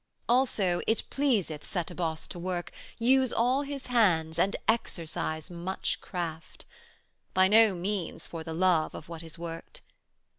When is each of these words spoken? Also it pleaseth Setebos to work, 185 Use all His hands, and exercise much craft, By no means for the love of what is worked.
Also 0.27 0.81
it 0.87 1.03
pleaseth 1.11 1.63
Setebos 1.63 2.27
to 2.27 2.39
work, 2.39 2.71
185 2.97 3.07
Use 3.07 3.31
all 3.31 3.61
His 3.61 3.85
hands, 3.85 4.39
and 4.39 4.55
exercise 4.67 5.51
much 5.51 6.01
craft, 6.01 6.65
By 7.35 7.47
no 7.47 7.75
means 7.75 8.25
for 8.25 8.43
the 8.43 8.53
love 8.55 8.95
of 8.95 9.07
what 9.09 9.21
is 9.21 9.37
worked. 9.37 9.81